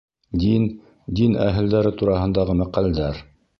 [0.43, 0.63] Дин,
[1.19, 3.25] дин әһелдәре тураһындағы мәҡәлдәр